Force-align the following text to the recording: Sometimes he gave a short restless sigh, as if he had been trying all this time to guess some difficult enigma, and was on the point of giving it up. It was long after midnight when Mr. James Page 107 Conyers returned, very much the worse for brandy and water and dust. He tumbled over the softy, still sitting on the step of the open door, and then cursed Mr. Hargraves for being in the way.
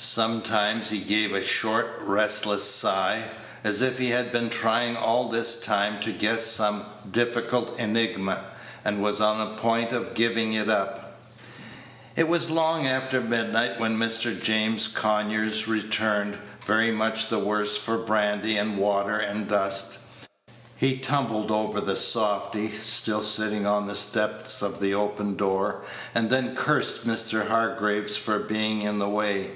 Sometimes 0.00 0.90
he 0.90 0.98
gave 1.00 1.34
a 1.34 1.42
short 1.42 1.98
restless 2.00 2.62
sigh, 2.62 3.24
as 3.64 3.80
if 3.82 3.98
he 3.98 4.10
had 4.10 4.30
been 4.30 4.48
trying 4.48 4.96
all 4.96 5.28
this 5.28 5.60
time 5.60 5.98
to 6.02 6.12
guess 6.12 6.46
some 6.46 6.84
difficult 7.10 7.76
enigma, 7.80 8.44
and 8.84 9.02
was 9.02 9.20
on 9.20 9.38
the 9.38 9.60
point 9.60 9.90
of 9.90 10.14
giving 10.14 10.52
it 10.52 10.70
up. 10.70 11.16
It 12.14 12.28
was 12.28 12.48
long 12.48 12.86
after 12.86 13.20
midnight 13.20 13.80
when 13.80 13.98
Mr. 13.98 14.40
James 14.40 14.86
Page 14.86 15.02
107 15.02 15.02
Conyers 15.26 15.66
returned, 15.66 16.38
very 16.64 16.92
much 16.92 17.28
the 17.28 17.40
worse 17.40 17.76
for 17.76 17.98
brandy 17.98 18.56
and 18.56 18.78
water 18.78 19.16
and 19.16 19.48
dust. 19.48 19.98
He 20.76 20.96
tumbled 20.98 21.50
over 21.50 21.80
the 21.80 21.96
softy, 21.96 22.70
still 22.70 23.20
sitting 23.22 23.66
on 23.66 23.88
the 23.88 23.96
step 23.96 24.46
of 24.62 24.78
the 24.78 24.94
open 24.94 25.34
door, 25.34 25.82
and 26.14 26.30
then 26.30 26.54
cursed 26.54 27.04
Mr. 27.04 27.48
Hargraves 27.48 28.16
for 28.16 28.38
being 28.38 28.82
in 28.82 29.00
the 29.00 29.08
way. 29.08 29.50